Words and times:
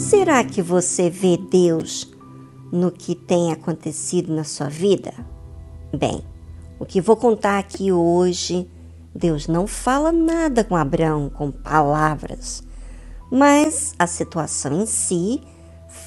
Será 0.00 0.42
que 0.42 0.62
você 0.62 1.10
vê 1.10 1.36
Deus 1.36 2.10
no 2.72 2.90
que 2.90 3.14
tem 3.14 3.52
acontecido 3.52 4.34
na 4.34 4.44
sua 4.44 4.66
vida? 4.66 5.12
Bem, 5.94 6.24
o 6.78 6.86
que 6.86 7.02
vou 7.02 7.16
contar 7.16 7.58
aqui 7.58 7.92
hoje, 7.92 8.66
Deus 9.14 9.46
não 9.46 9.66
fala 9.66 10.10
nada 10.10 10.64
com 10.64 10.74
Abraão 10.74 11.28
com 11.28 11.52
palavras, 11.52 12.62
mas 13.30 13.92
a 13.98 14.06
situação 14.06 14.80
em 14.80 14.86
si 14.86 15.42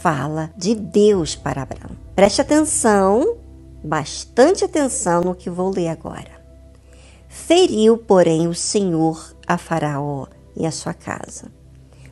fala 0.02 0.52
de 0.58 0.74
Deus 0.74 1.36
para 1.36 1.62
Abraão. 1.62 1.96
Preste 2.16 2.42
atenção, 2.42 3.38
bastante 3.84 4.66
atenção 4.66 5.22
no 5.22 5.36
que 5.36 5.52
vou 5.52 5.70
ler 5.70 5.90
agora. 5.90 6.44
Feriu, 7.30 8.00
porém, 8.00 8.48
o 8.48 8.56
Senhor 8.56 9.36
a 9.46 9.58
Faraó 9.58 10.26
e 10.58 10.66
a 10.66 10.72
sua 10.72 10.96
casa, 10.96 11.52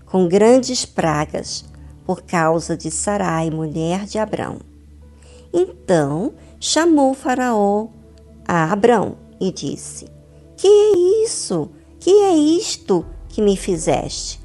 com 0.05 0.27
grandes 0.27 0.85
pragas 0.85 1.70
por 2.05 2.21
causa 2.21 2.75
de 2.75 2.89
Sarai, 2.89 3.49
mulher 3.49 4.05
de 4.05 4.17
Abrão. 4.17 4.59
Então 5.53 6.33
chamou 6.59 7.13
Faraó 7.13 7.87
a 8.47 8.71
Abrão 8.71 9.17
e 9.39 9.51
disse: 9.51 10.07
Que 10.57 10.67
é 10.67 11.23
isso? 11.25 11.71
Que 11.99 12.09
é 12.09 12.33
isto 12.33 13.05
que 13.29 13.41
me 13.41 13.57
fizeste? 13.57 14.41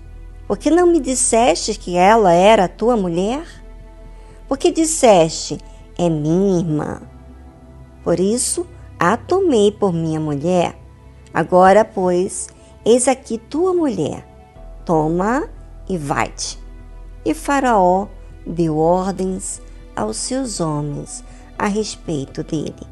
Por 0.46 0.58
que 0.58 0.70
não 0.70 0.86
me 0.86 1.00
disseste 1.00 1.78
que 1.78 1.96
ela 1.96 2.32
era 2.32 2.68
tua 2.68 2.96
mulher? 2.96 3.44
Porque 4.48 4.70
disseste: 4.70 5.58
É 5.98 6.08
minha 6.08 6.60
irmã. 6.60 7.02
Por 8.02 8.20
isso 8.20 8.66
a 8.98 9.16
tomei 9.16 9.70
por 9.70 9.92
minha 9.92 10.20
mulher. 10.20 10.78
Agora, 11.34 11.84
pois, 11.84 12.48
eis 12.84 13.08
aqui 13.08 13.36
tua 13.38 13.74
mulher. 13.74 14.26
Toma 14.84 15.48
e 15.88 15.98
vai-te. 15.98 16.65
E 17.26 17.34
Faraó 17.34 18.06
deu 18.46 18.78
ordens 18.78 19.60
aos 19.96 20.16
seus 20.16 20.60
homens 20.60 21.24
a 21.58 21.66
respeito 21.66 22.44
dele, 22.44 22.86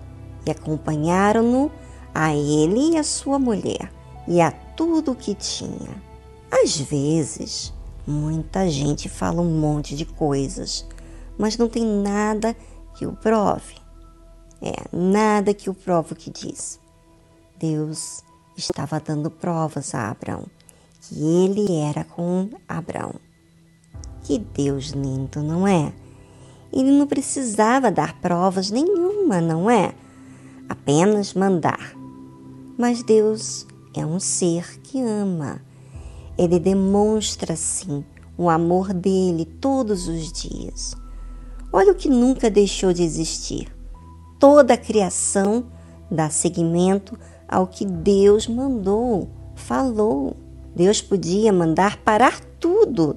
e 0.44 0.50
acompanharam-no 0.50 1.70
a 2.12 2.34
ele 2.34 2.94
e 2.94 2.98
a 2.98 3.04
sua 3.04 3.38
mulher, 3.38 3.92
e 4.26 4.40
a 4.40 4.50
tudo 4.50 5.12
o 5.12 5.14
que 5.14 5.36
tinha. 5.36 6.02
Às 6.50 6.76
vezes, 6.76 7.72
muita 8.04 8.68
gente 8.68 9.08
fala 9.08 9.40
um 9.40 9.60
monte 9.60 9.94
de 9.94 10.04
coisas, 10.04 10.84
mas 11.38 11.56
não 11.56 11.68
tem 11.68 11.86
nada 11.86 12.56
que 12.96 13.06
o 13.06 13.12
prove. 13.12 13.76
É, 14.60 14.74
nada 14.92 15.54
que 15.54 15.70
o 15.70 15.74
prove 15.74 16.14
o 16.14 16.16
que 16.16 16.30
diz. 16.30 16.80
Deus 17.56 18.24
estava 18.56 18.98
dando 18.98 19.30
provas 19.30 19.94
a 19.94 20.10
Abraão, 20.10 20.46
que 21.02 21.22
ele 21.22 21.76
era 21.76 22.02
com 22.02 22.50
Abraão. 22.68 23.14
Que 24.24 24.38
Deus 24.38 24.86
lindo, 24.86 25.42
não 25.42 25.68
é? 25.68 25.92
Ele 26.72 26.90
não 26.90 27.06
precisava 27.06 27.90
dar 27.90 28.20
provas 28.20 28.70
nenhuma, 28.70 29.40
não 29.40 29.70
é? 29.70 29.94
Apenas 30.68 31.34
mandar. 31.34 31.94
Mas 32.76 33.02
Deus 33.02 33.66
é 33.94 34.04
um 34.04 34.18
ser 34.18 34.80
que 34.80 35.00
ama. 35.00 35.60
Ele 36.36 36.58
demonstra, 36.58 37.54
sim, 37.54 38.02
o 38.36 38.48
amor 38.48 38.92
dele 38.92 39.44
todos 39.44 40.08
os 40.08 40.32
dias. 40.32 40.96
Olha 41.70 41.92
o 41.92 41.94
que 41.94 42.08
nunca 42.08 42.50
deixou 42.50 42.94
de 42.94 43.02
existir. 43.02 43.68
Toda 44.40 44.72
a 44.74 44.78
criação 44.78 45.66
dá 46.10 46.30
seguimento 46.30 47.16
ao 47.46 47.66
que 47.66 47.84
Deus 47.84 48.48
mandou, 48.48 49.28
falou. 49.54 50.34
Deus 50.74 51.00
podia 51.02 51.52
mandar 51.52 51.98
parar 51.98 52.40
tudo, 52.58 53.16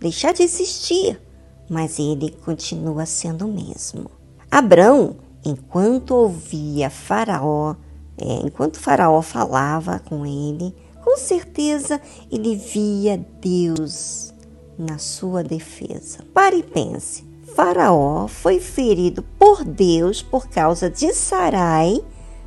deixar 0.00 0.32
de 0.32 0.42
existir, 0.42 1.20
mas 1.68 1.98
ele 1.98 2.30
continua 2.44 3.06
sendo 3.06 3.46
o 3.46 3.52
mesmo. 3.52 4.10
Abrão, 4.50 5.16
enquanto 5.44 6.12
ouvia 6.12 6.90
Faraó, 6.90 7.74
é, 8.18 8.46
enquanto 8.46 8.78
Faraó 8.78 9.20
falava 9.20 9.98
com 9.98 10.24
ele, 10.24 10.74
com 11.04 11.16
certeza 11.16 12.00
ele 12.30 12.56
via 12.56 13.24
Deus 13.40 14.32
na 14.78 14.98
sua 14.98 15.42
defesa. 15.42 16.18
Pare 16.32 16.58
e 16.58 16.62
pense. 16.62 17.24
Faraó 17.54 18.26
foi 18.28 18.60
ferido 18.60 19.22
por 19.38 19.64
Deus 19.64 20.20
por 20.20 20.48
causa 20.48 20.90
de 20.90 21.12
Sarai, 21.14 22.00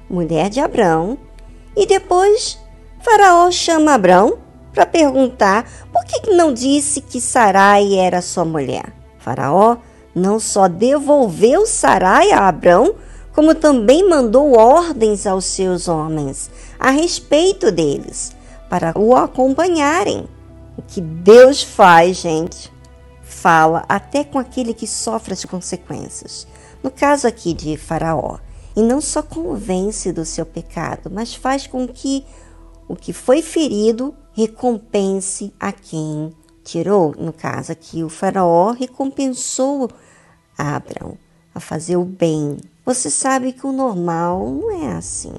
mulher 0.09 0.49
de 0.49 0.59
Abrão, 0.59 1.17
e 1.75 1.85
depois 1.85 2.59
Faraó 2.99 3.49
chama 3.49 3.93
Abrão 3.93 4.37
para 4.73 4.85
perguntar 4.85 5.88
que 6.09 6.31
não 6.31 6.53
disse 6.53 7.01
que 7.01 7.21
Sarai 7.21 7.95
era 7.95 8.21
sua 8.21 8.45
mulher. 8.45 8.93
Faraó 9.19 9.77
não 10.13 10.39
só 10.39 10.67
devolveu 10.67 11.65
Sarai 11.65 12.31
a 12.31 12.47
Abrão, 12.47 12.95
como 13.33 13.53
também 13.53 14.07
mandou 14.07 14.57
ordens 14.57 15.25
aos 15.27 15.45
seus 15.45 15.87
homens 15.87 16.49
a 16.79 16.89
respeito 16.89 17.71
deles, 17.71 18.35
para 18.69 18.97
o 18.97 19.15
acompanharem. 19.15 20.27
O 20.77 20.81
que 20.81 20.99
Deus 21.01 21.61
faz, 21.61 22.17
gente, 22.17 22.71
fala 23.21 23.85
até 23.87 24.23
com 24.23 24.39
aquele 24.39 24.73
que 24.73 24.87
sofre 24.87 25.33
as 25.33 25.45
consequências. 25.45 26.47
No 26.81 26.89
caso 26.89 27.27
aqui 27.27 27.53
de 27.53 27.77
Faraó, 27.77 28.37
e 28.75 28.81
não 28.81 29.01
só 29.01 29.21
convence 29.21 30.11
do 30.11 30.23
seu 30.23 30.45
pecado, 30.45 31.09
mas 31.11 31.35
faz 31.35 31.67
com 31.67 31.87
que 31.87 32.25
o 32.87 32.95
que 32.95 33.11
foi 33.11 33.41
ferido 33.41 34.15
recompense 34.39 35.53
a 35.59 35.73
quem 35.73 36.31
tirou. 36.63 37.13
No 37.17 37.33
caso 37.33 37.73
aqui, 37.73 38.03
o 38.03 38.09
faraó 38.09 38.71
recompensou 38.71 39.89
Abraão 40.57 41.17
a 41.53 41.59
fazer 41.59 41.97
o 41.97 42.05
bem. 42.05 42.57
Você 42.85 43.09
sabe 43.09 43.51
que 43.51 43.67
o 43.67 43.73
normal 43.73 44.49
não 44.49 44.71
é 44.71 44.93
assim. 44.93 45.33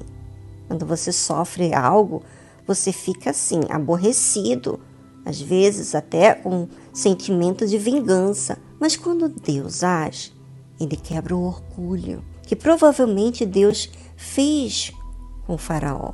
Quando 0.68 0.84
você 0.84 1.12
sofre 1.12 1.74
algo, 1.74 2.22
você 2.66 2.92
fica 2.92 3.30
assim, 3.30 3.60
aborrecido, 3.70 4.78
às 5.24 5.40
vezes 5.40 5.94
até 5.94 6.34
com 6.34 6.68
sentimento 6.92 7.66
de 7.66 7.78
vingança. 7.78 8.58
Mas 8.78 8.96
quando 8.96 9.28
Deus 9.28 9.82
age, 9.82 10.32
ele 10.78 10.96
quebra 10.96 11.34
o 11.34 11.42
orgulho, 11.42 12.22
que 12.42 12.54
provavelmente 12.54 13.46
Deus 13.46 13.90
fez 14.16 14.92
com 15.46 15.54
o 15.54 15.58
Faraó. 15.58 16.12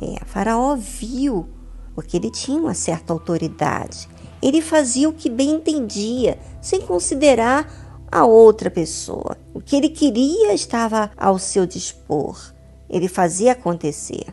É, 0.00 0.24
Faraó 0.24 0.74
viu, 0.74 1.48
porque 1.94 2.16
ele 2.16 2.30
tinha 2.30 2.58
uma 2.58 2.74
certa 2.74 3.12
autoridade. 3.12 4.08
Ele 4.42 4.60
fazia 4.60 5.08
o 5.08 5.12
que 5.12 5.30
bem 5.30 5.52
entendia, 5.52 6.38
sem 6.60 6.80
considerar 6.82 8.06
a 8.10 8.24
outra 8.24 8.70
pessoa. 8.70 9.36
O 9.54 9.60
que 9.60 9.74
ele 9.76 9.88
queria 9.88 10.52
estava 10.52 11.10
ao 11.16 11.38
seu 11.38 11.66
dispor. 11.66 12.52
Ele 12.88 13.08
fazia 13.08 13.52
acontecer. 13.52 14.26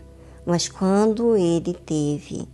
Mas 0.46 0.68
quando 0.68 1.38
ele 1.38 1.74
teve 1.74 2.48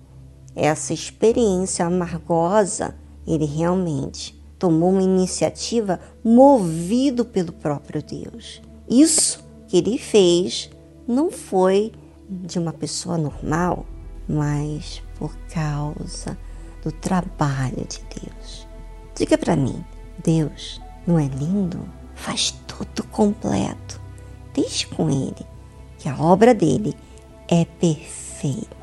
essa 0.56 0.94
experiência 0.94 1.86
amargosa, 1.86 2.96
ele 3.26 3.46
realmente 3.46 4.38
tomou 4.58 4.92
uma 4.92 5.04
iniciativa 5.04 6.00
movido 6.24 7.24
pelo 7.24 7.54
próprio 7.54 8.02
Deus. 8.02 8.62
Isso 8.90 9.46
que 9.68 9.78
ele 9.78 9.98
fez 9.98 10.70
não 11.08 11.32
foi 11.32 11.92
de 12.30 12.58
uma 12.58 12.74
pessoa 12.74 13.18
normal, 13.18 13.86
mas 14.28 15.02
por 15.18 15.36
causa 15.54 16.38
do 16.84 16.92
trabalho 16.92 17.86
de 17.86 18.02
Deus. 18.22 18.68
Diga 19.16 19.38
para 19.38 19.56
mim, 19.56 19.84
Deus 20.24 20.82
não 21.06 21.18
é 21.18 21.26
lindo? 21.26 21.88
Faz 22.16 22.52
tudo 22.68 23.04
completo. 23.06 24.00
Deixe 24.54 24.88
com 24.88 25.10
ele 25.10 25.46
que 25.98 26.10
a 26.10 26.18
obra 26.18 26.54
dele 26.54 26.96
é 27.48 27.66
perfeita. 27.66 28.77